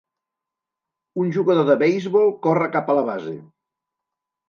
[1.25, 3.39] Un jugador de beisbol corre cap a la base.